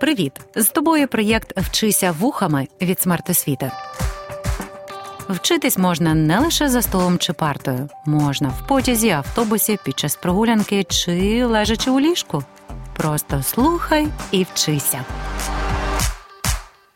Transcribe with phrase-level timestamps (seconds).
[0.00, 0.32] Привіт!
[0.56, 3.70] З тобою проєкт Вчися вухами від смертосвіти.
[5.28, 10.84] Вчитись можна не лише за столом чи партою, можна в потязі, автобусі, під час прогулянки
[10.84, 12.44] чи лежачи у ліжку.
[12.96, 15.04] Просто слухай і вчися.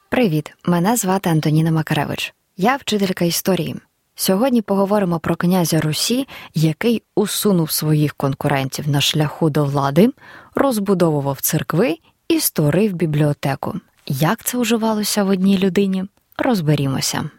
[0.09, 0.53] Привіт!
[0.65, 2.35] Мене звати Антоніна Макаревич.
[2.57, 3.77] Я вчителька історії.
[4.15, 10.11] Сьогодні поговоримо про князя Русі, який усунув своїх конкурентів на шляху до влади,
[10.55, 11.99] розбудовував церкви
[12.33, 13.75] і створив бібліотеку.
[14.07, 16.05] Як це уживалося в одній людині?
[16.39, 17.31] Розберімося.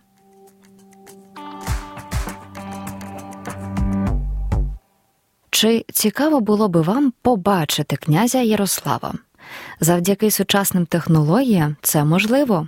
[5.49, 9.13] Чи цікаво було би вам побачити князя Ярослава?
[9.79, 12.67] Завдяки сучасним технологіям це можливо.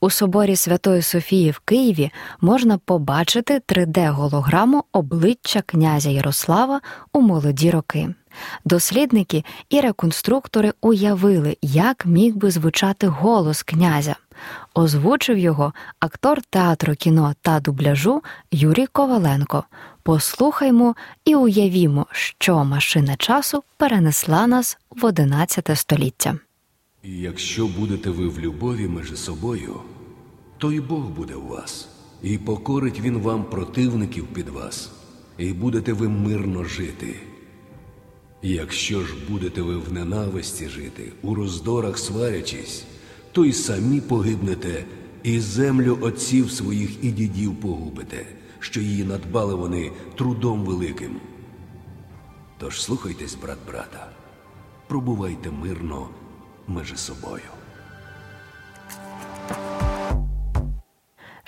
[0.00, 2.10] У соборі Святої Софії в Києві
[2.40, 6.80] можна побачити 3D-голограму обличчя князя Ярослава
[7.12, 8.14] у молоді роки.
[8.64, 14.16] Дослідники і реконструктори уявили, як міг би звучати голос князя.
[14.74, 19.64] Озвучив його актор театру кіно та дубляжу Юрій Коваленко.
[20.02, 26.38] Послухаймо і уявімо, що машина часу перенесла нас в одинадцяте століття.
[27.02, 29.80] Якщо будете ви в любові між собою,
[30.58, 31.88] то й Бог буде у вас,
[32.22, 34.90] і покорить Він вам противників під вас,
[35.38, 37.20] і будете ви мирно жити.
[38.48, 42.84] Якщо ж будете ви в ненависті жити, у роздорах сварячись,
[43.32, 44.84] то й самі погибнете,
[45.22, 48.26] і землю отців своїх і дідів погубите,
[48.58, 51.20] що її надбали вони трудом великим.
[52.58, 54.10] Тож слухайтесь, брат брата,
[54.88, 56.08] пробувайте мирно
[56.68, 57.55] між собою.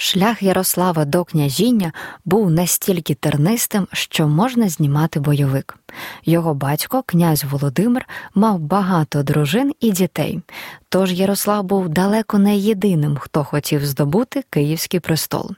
[0.00, 1.92] Шлях Ярослава до княжіння
[2.24, 5.78] був настільки тернистим, що можна знімати бойовик.
[6.24, 10.40] Його батько, князь Володимир, мав багато дружин і дітей.
[10.88, 15.50] Тож Ярослав був далеко не єдиним, хто хотів здобути Київський престол.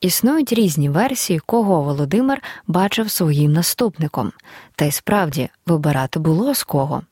[0.00, 4.32] Існують різні версії, кого Володимир бачив своїм наступником,
[4.76, 7.02] та й справді вибирати було з кого.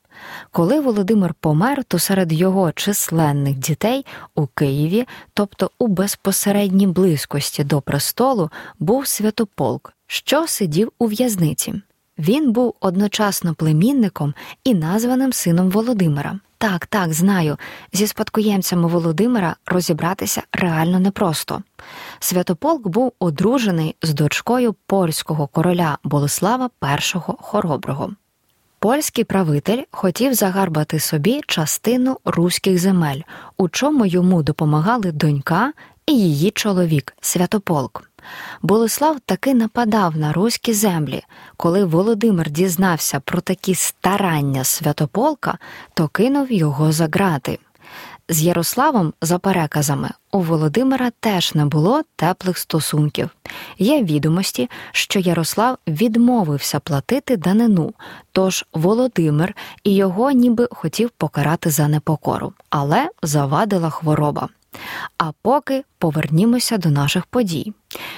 [0.51, 7.81] Коли Володимир помер, то серед його численних дітей у Києві, тобто у безпосередній близькості до
[7.81, 11.75] престолу, був святополк, що сидів у в'язниці.
[12.19, 14.35] Він був одночасно племінником
[14.65, 16.39] і названим сином Володимира.
[16.59, 17.57] Так, так, знаю,
[17.93, 21.63] зі спадкоємцями Володимира розібратися реально непросто.
[22.19, 28.11] Святополк був одружений з дочкою польського короля Болеслава І Хороброго.
[28.83, 33.21] Польський правитель хотів загарбати собі частину руських земель,
[33.57, 35.73] у чому йому допомагали донька
[36.07, 38.11] і її чоловік Святополк.
[38.63, 41.23] Болеслав таки нападав на руські землі.
[41.57, 45.59] Коли Володимир дізнався про такі старання святополка,
[45.95, 47.59] то кинув його за грати.
[48.29, 53.31] З Ярославом, за переказами, у Володимира теж не було теплих стосунків.
[53.79, 57.95] Є відомості, що Ярослав відмовився платити данину,
[58.33, 64.49] тож Володимир і його ніби хотів покарати за непокору, але завадила хвороба.
[65.19, 67.73] А поки повернімося до наших подій.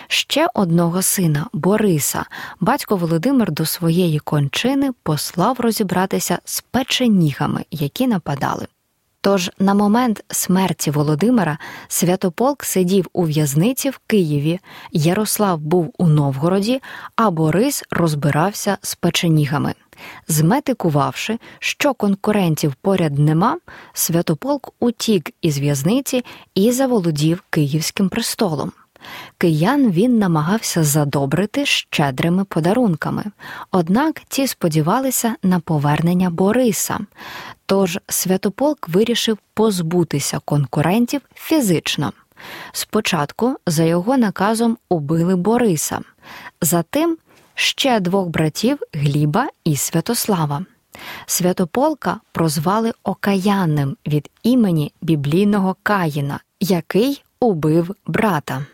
[0.09, 2.25] Ще одного сина, Бориса,
[2.61, 8.67] батько Володимир до своєї кончини послав розібратися з печенігами, які нападали.
[9.25, 11.59] Тож на момент смерті Володимира
[11.89, 14.61] Святополк сидів у в'язниці в Києві,
[14.93, 16.81] Ярослав був у Новгороді,
[17.17, 19.75] а Борис розбирався з печенігами.
[20.29, 23.59] Зметикувавши, що конкурентів поряд нема,
[23.93, 26.25] Святополк утік із в'язниці
[26.55, 28.73] і заволодів Київським престолом.
[29.39, 33.25] Киян він намагався задобрити щедрими подарунками,
[33.71, 36.99] однак ті сподівалися на повернення Бориса.
[37.67, 42.13] Тож Святополк вирішив позбутися конкурентів фізично.
[42.73, 46.01] Спочатку за його наказом убили Бориса,
[46.61, 47.17] затим
[47.55, 50.65] ще двох братів Гліба і Святослава.
[51.27, 58.67] Святополка прозвали Окаянним від імені біблійного Каїна, який убив брата.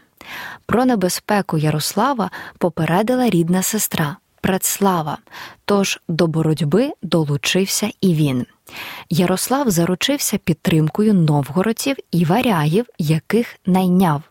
[0.67, 5.19] Про небезпеку Ярослава попередила рідна сестра Предслава,
[5.65, 8.47] тож до боротьби долучився і він.
[9.11, 14.23] Ярослав заручився підтримкою новгородців і варягів, яких найняв.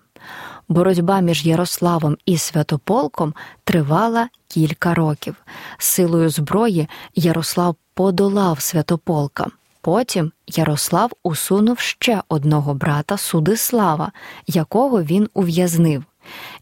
[0.70, 3.34] Боротьба між Ярославом і Святополком
[3.64, 5.36] тривала кілька років.
[5.78, 9.48] Силою зброї Ярослав подолав Святополка.
[9.82, 14.12] Потім Ярослав усунув ще одного брата Судислава,
[14.48, 16.04] якого він ув'язнив.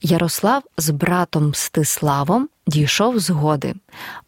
[0.01, 3.75] Ярослав з братом Мстиславом дійшов згоди.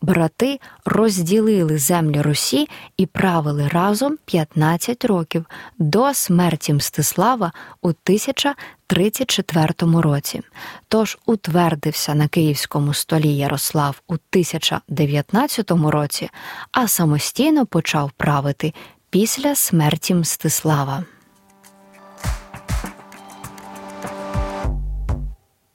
[0.01, 5.45] Брати розділили землі Русі і правили разом 15 років
[5.77, 7.51] до смерті Мстислава
[7.81, 7.93] у
[8.91, 10.41] 1034 році.
[10.87, 16.29] Тож утвердився на київському столі Ярослав у 1019 році,
[16.71, 18.73] а самостійно почав правити
[19.09, 21.03] після смерті Мстислава.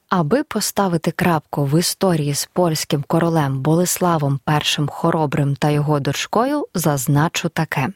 [0.08, 7.48] Аби поставити крапку в історії з польським королем Болеславом І Хоробрим та його дочкою, зазначу
[7.48, 7.88] таке.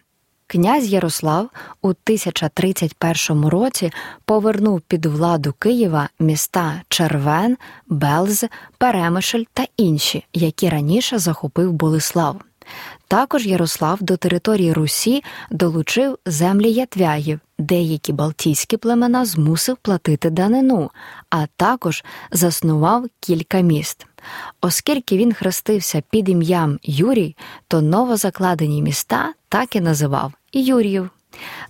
[0.51, 1.51] Князь Ярослав
[1.83, 3.93] у 1031 році
[4.25, 7.57] повернув під владу Києва міста Червен,
[7.87, 8.45] Белз,
[8.79, 12.41] Перемишль та інші, які раніше захопив Болеслав.
[13.09, 20.91] Також Ярослав до території Русі долучив землі Ятвяїв, деякі балтійські племена змусив платити данину,
[21.31, 24.07] а також заснував кілька міст.
[24.61, 27.37] Оскільки він хрестився під ім'ям Юрій,
[27.69, 31.11] то новозакладені міста так і називав Юріїв.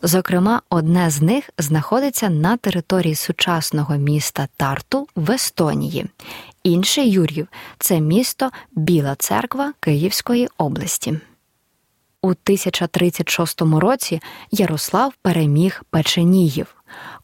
[0.03, 6.07] Зокрема, одне з них знаходиться на території сучасного міста Тарту в Естонії.
[6.63, 7.49] Інше Юрів
[7.79, 11.21] це місто Біла Церква Київської області.
[12.23, 14.21] У 1036 році
[14.51, 16.75] Ярослав переміг Печеніїв.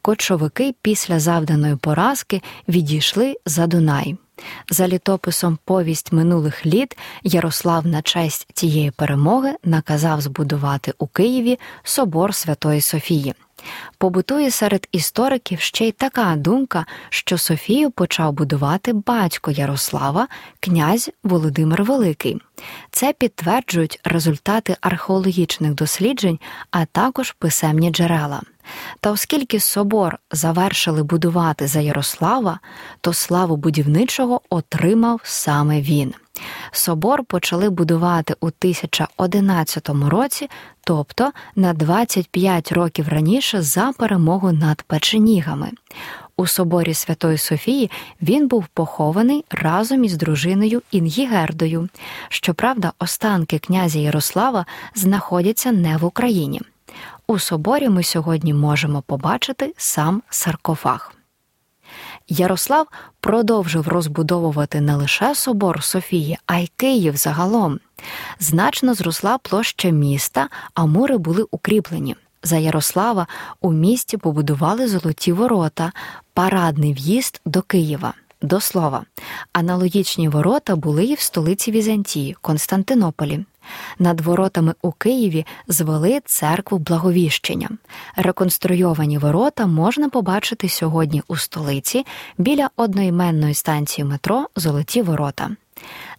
[0.03, 4.17] Кочовики після завданої поразки відійшли за Дунай.
[4.71, 12.35] За літописом повість минулих літ Ярослав на честь цієї перемоги наказав збудувати у Києві собор
[12.35, 13.35] Святої Софії.
[13.99, 20.29] Побутує серед істориків ще й така думка, що Софію почав будувати батько Ярослава,
[20.61, 22.41] князь Володимир Великий.
[22.91, 26.39] Це підтверджують результати археологічних досліджень,
[26.71, 28.43] а також писемні джерела.
[29.01, 32.61] Та оскільки собор завершили будувати за Ярослава,
[33.01, 36.15] то славу будівничого отримав саме він.
[36.73, 40.51] Собор почали будувати у 1011 році,
[40.85, 45.71] тобто на 25 років раніше за перемогу над печенігами.
[46.37, 47.91] У соборі Святої Софії
[48.23, 51.89] він був похований разом із дружиною Інгігердою.
[52.29, 56.61] Щоправда, останки князя Ярослава знаходяться не в Україні.
[57.27, 61.14] У соборі ми сьогодні можемо побачити сам саркофаг.
[62.29, 62.87] Ярослав
[63.21, 67.81] продовжив розбудовувати не лише собор Софії, а й Київ загалом.
[68.41, 72.17] Значно зросла площа міста, а мури були укріплені.
[72.43, 73.27] За Ярослава
[73.61, 75.93] у місті побудували золоті ворота,
[76.35, 78.15] парадний в'їзд до Києва.
[78.43, 79.05] До слова,
[79.53, 83.45] аналогічні ворота були і в столиці Візантії, Константинополі.
[83.99, 87.69] Над воротами у Києві звели церкву Благовіщення.
[88.17, 92.07] Реконструйовані ворота можна побачити сьогодні у столиці
[92.39, 95.51] біля одноіменної станції метро Золоті Ворота.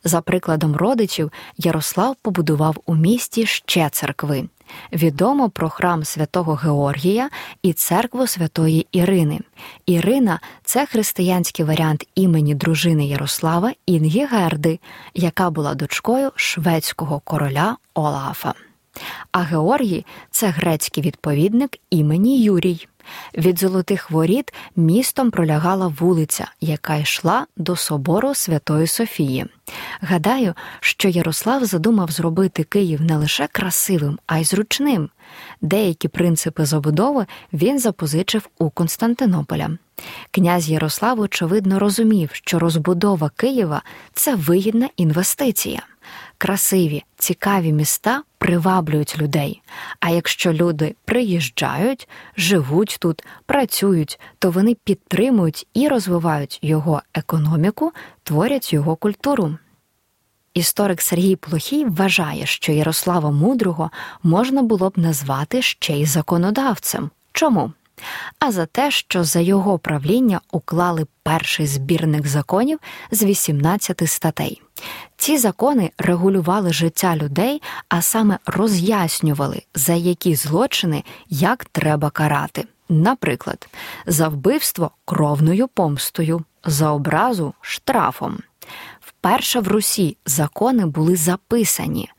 [0.04, 4.48] За прикладом родичів, Ярослав побудував у місті ще церкви.
[4.94, 7.30] Відомо про храм святого Георгія
[7.62, 9.40] і церкву святої Ірини.
[9.86, 14.80] Ірина це християнський варіант імені дружини Ярослава Інгігерди,
[15.14, 18.54] яка була дочкою шведського короля Олафа.
[19.32, 22.88] А Георгій це грецький відповідник імені Юрій.
[23.38, 29.46] Від золотих воріт містом пролягала вулиця, яка йшла до собору Святої Софії.
[30.02, 35.10] Гадаю, що Ярослав задумав зробити Київ не лише красивим, а й зручним.
[35.62, 39.70] Деякі принципи забудови він запозичив у Константинополя.
[40.32, 43.82] Князь Ярослав, очевидно, розумів, що розбудова Києва
[44.14, 45.82] це вигідна інвестиція.
[46.46, 49.62] Красиві, цікаві міста приваблюють людей.
[50.00, 57.92] А якщо люди приїжджають, живуть тут, працюють, то вони підтримують і розвивають його економіку,
[58.24, 59.58] творять його культуру.
[60.54, 63.92] Історик Сергій Плохій вважає, що Ярослава Мудрого
[64.24, 67.10] можна було б назвати ще й законодавцем.
[67.32, 67.72] Чому?
[68.40, 72.80] А за те, що за його правління уклали перший збірник законів
[73.12, 74.62] з 18 статей.
[75.18, 82.68] Ці закони регулювали життя людей, а саме роз'яснювали, за які злочини як треба карати.
[82.90, 83.68] Наприклад,
[84.06, 88.38] за вбивство кровною помстою, за образу штрафом.
[89.00, 92.10] Вперше в Русі закони були записані.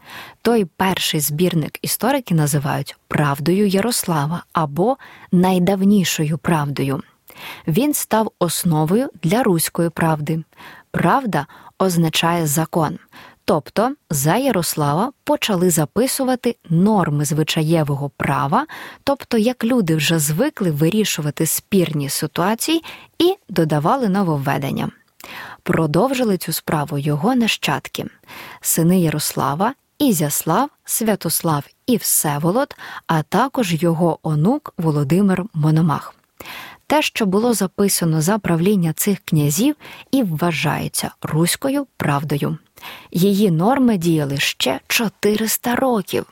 [0.42, 4.96] Той перший збірник історики називають правдою Ярослава або
[5.32, 7.02] найдавнішою правдою.
[7.68, 10.44] Він став основою для руської правди.
[10.96, 11.46] Правда
[11.78, 12.98] означає закон,
[13.48, 18.66] Тобто за Ярослава почали записувати норми звичаєвого права,
[19.04, 22.84] тобто як люди вже звикли вирішувати спірні ситуації
[23.18, 24.90] і додавали нововведення.
[25.62, 28.06] Продовжили цю справу його нащадки,
[28.60, 32.76] сини Ярослава, Ізяслав, Святослав і Всеволод,
[33.06, 36.14] а також його онук Володимир Мономах.
[36.86, 39.74] Те, що було записано за правління цих князів,
[40.10, 42.58] і вважається руською правдою.
[43.10, 46.26] Її норми діяли ще 400 років.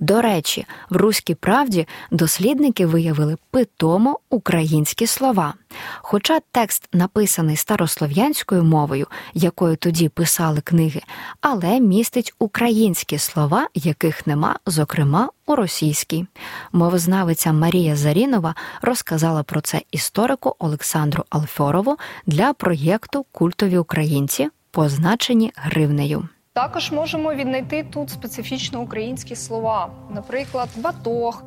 [0.00, 5.54] До речі, в Руській правді дослідники виявили питомо українські слова.
[5.98, 11.00] Хоча текст написаний старослов'янською мовою, якою тоді писали книги,
[11.40, 16.26] але містить українські слова, яких нема, зокрема у російській.
[16.72, 26.28] Мовознавиця Марія Зарінова розказала про це історику Олександру Алфьорову для проєкту Культові українці, позначені гривнею.
[26.58, 31.42] Також можемо віднайти тут специфічно українські слова, наприклад, батог,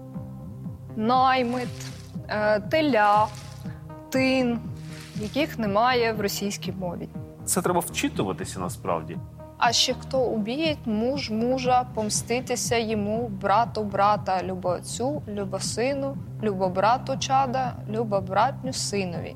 [0.95, 1.67] наймит,
[2.27, 3.27] е, теля,
[4.09, 4.59] тин,
[5.15, 7.09] яких немає в російській мові.
[7.45, 9.17] Це треба вчитуватися насправді.
[9.57, 16.69] А ще хто убіє муж мужа, помститися йому, брату брата, любо отцю, любо сину, любо
[16.69, 19.35] брату чада, любо братню синові.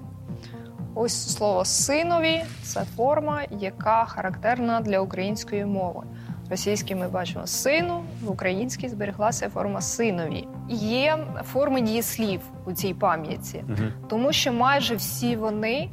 [0.98, 6.04] Ось слово синові це форма, яка характерна для української мови.
[6.48, 10.48] В російській ми бачимо сину, в українській збереглася форма синові.
[10.70, 13.88] Є форми дієслів у цій пам'яті, Угу.
[14.08, 15.90] тому що майже всі вони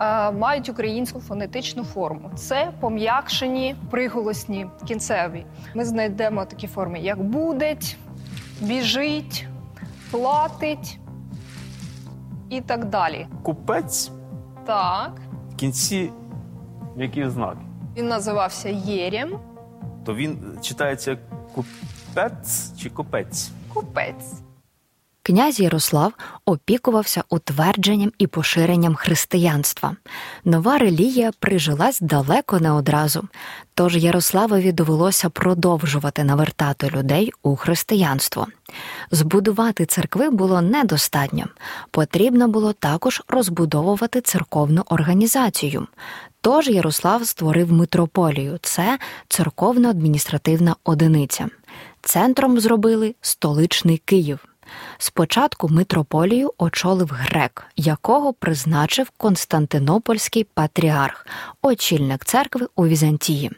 [0.00, 2.30] е, мають українську фонетичну форму.
[2.36, 5.46] Це пом'якшені приголосні кінцеві.
[5.74, 7.96] Ми знайдемо такі форми, як будеть,
[8.60, 9.46] біжить,
[10.10, 10.98] платить
[12.50, 13.26] і так далі.
[13.42, 14.10] Купець
[14.68, 15.20] Так,
[15.52, 16.10] в кінці
[16.96, 17.56] який знак?
[17.96, 19.38] він називався Єрєм,
[20.06, 21.20] То він читається як
[21.54, 23.50] купець чи купець?
[23.74, 24.32] купець.
[25.22, 26.12] Князь Ярослав
[26.44, 29.96] опікувався утвердженням і поширенням християнства.
[30.44, 33.28] Нова релігія прижилась далеко не одразу,
[33.74, 38.46] тож Ярославові довелося продовжувати навертати людей у християнство.
[39.10, 41.46] Збудувати церкви було недостатньо,
[41.90, 45.86] потрібно було також розбудовувати церковну організацію.
[46.40, 48.98] Тож Ярослав створив митрополію це
[49.28, 51.48] церковно-адміністративна одиниця.
[52.02, 54.38] Центром зробили столичний Київ.
[54.98, 61.26] Спочатку митрополію очолив грек, якого призначив Константинопольський патріарх,
[61.62, 63.50] очільник церкви у Візантії.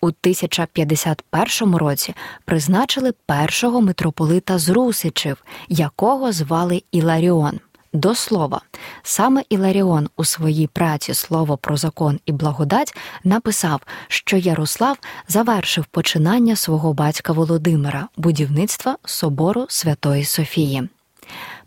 [0.00, 7.60] У 1051 році призначили першого митрополита з Русичів, якого звали Іларіон.
[7.94, 8.60] До слова,
[9.02, 14.98] саме Іларіон у своїй праці Слово про закон і благодать написав, що Ярослав
[15.28, 20.88] завершив починання свого батька Володимира, будівництва собору Святої Софії.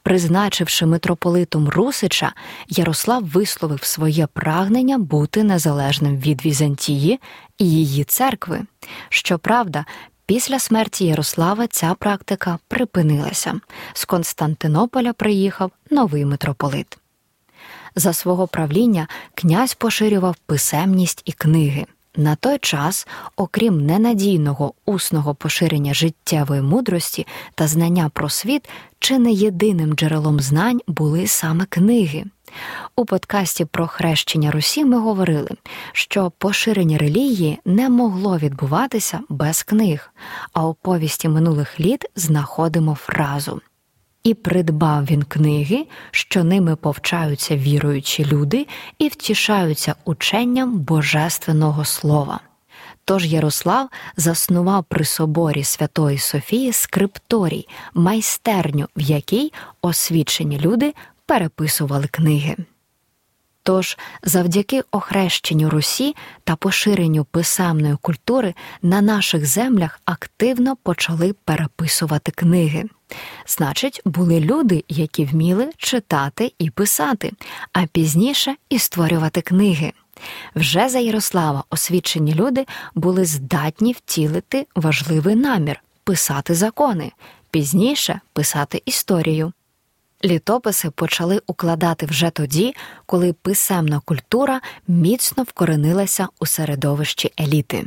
[0.04, 2.34] Призначивши митрополитом Русича,
[2.68, 7.20] Ярослав висловив своє прагнення бути незалежним від Візантії
[7.58, 8.62] і її церкви.
[9.10, 9.86] Щоправда,
[10.28, 13.60] Після смерті Ярослава ця практика припинилася.
[13.94, 16.98] З Константинополя приїхав новий митрополит.
[17.96, 21.86] За свого правління князь поширював писемність і книги.
[22.16, 28.70] На той час, окрім ненадійного усного поширення життєвої мудрості та знання про світ,
[29.00, 32.24] чи не єдиним джерелом знань були саме книги.
[32.96, 35.50] У подкасті про хрещення Русі ми говорили,
[35.92, 40.14] що поширення релігії не могло відбуватися без книг,
[40.54, 43.62] а у повісті минулих літ знаходимо фразу.
[44.24, 48.68] І придбав він книги, що ними повчаються віруючі люди
[49.00, 52.40] і втішаються ученням Божественного Слова.
[53.06, 60.94] Тож Ярослав заснував при соборі Святої Софії скрипторій, майстерню, в якій освічені люди
[61.28, 62.56] переписували книги.
[63.64, 72.84] Тож, завдяки охрещенню Русі та поширенню писемної культури на наших землях активно почали переписувати книги.
[73.48, 77.32] Значить, були люди, які вміли читати і писати,
[77.74, 79.94] а пізніше і створювати книги.
[80.56, 82.66] Вже за Ярослава освічені люди
[82.96, 87.12] були здатні втілити важливий намір писати закони,
[87.52, 89.54] пізніше писати історію.
[90.26, 97.86] Літописи почали укладати вже тоді, коли писемна культура міцно вкоренилася у середовищі еліти.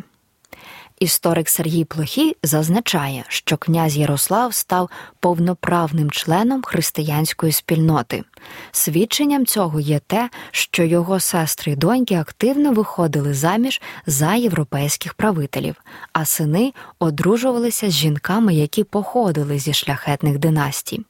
[1.00, 4.90] Історик Сергій Плохій зазначає, що князь Ярослав став
[5.21, 8.25] повноправним членом християнської спільноти.
[8.73, 15.75] Свідченням цього є те, що його сестри й доньки активно виходили заміж за європейських правителів,
[16.12, 21.04] а сини одружувалися з жінками, які походили зі шляхетних династій.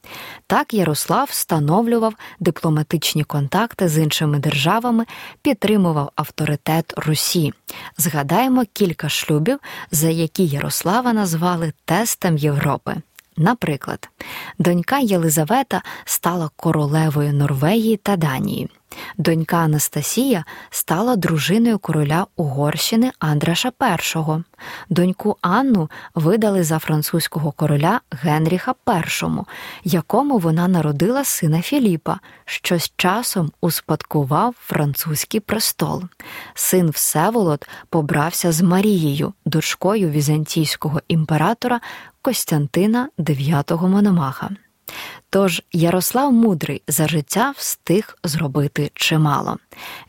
[0.47, 5.05] Так Ярослав встановлював дипломатичні контакти з іншими державами,
[5.41, 7.53] підтримував авторитет Русі.
[7.97, 9.59] Згадаємо кілька шлюбів,
[9.91, 12.95] за які Ярослава назвали тестом Європи.
[13.37, 14.09] Наприклад,
[14.59, 18.69] донька Єлизавета стала королевою Норвегії та Данії.
[19.17, 24.21] Донька Анастасія стала дружиною короля Угорщини Андраша І.
[24.89, 29.27] Доньку Анну видали за французького короля Генріха І,
[29.83, 36.03] якому вона народила сина Філіпа, що з часом успадкував французький престол.
[36.53, 41.81] Син Всеволод побрався з Марією, дочкою візантійського імператора
[42.21, 44.49] Костянтина IX Мономаха.
[45.33, 49.57] Тож Ярослав Мудрий за життя встиг зробити чимало.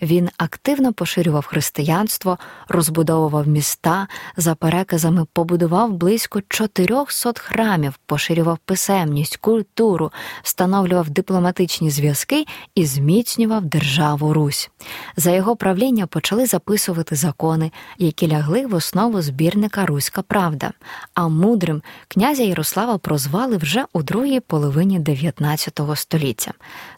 [0.02, 2.38] Він активно поширював християнство,
[2.69, 10.12] розбудовував міста, за переказами побудував близько 400 храмів, поширював писемність, культуру,
[10.43, 14.71] встановлював дипломатичні зв'язки і зміцнював державу Русь.
[15.17, 20.73] За його правління почали записувати закони, які лягли в основу збірника Руська Правда.
[21.14, 26.52] А мудрим князя Ярослава прозвали вже у другій половині 19 століття.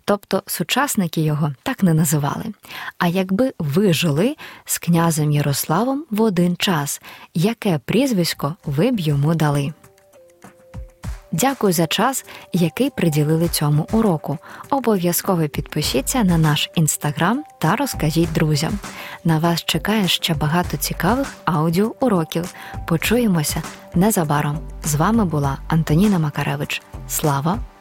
[0.04, 2.44] Тобто сучасники його так не називали.
[2.98, 7.00] А якби ви жили з князем Ярославом в один час,
[7.34, 9.72] яке прізвисько ви б йому дали?
[11.32, 14.38] Дякую за час, який приділили цьому уроку.
[14.70, 18.78] Обов'язково підпишіться на наш інстаграм та розкажіть друзям.
[19.24, 22.54] На вас чекає ще багато цікавих аудіоуроків.
[22.86, 23.62] Почуємося
[23.94, 24.58] незабаром.
[24.84, 26.82] З вами була Антоніна Макаревич.
[27.08, 27.58] Слава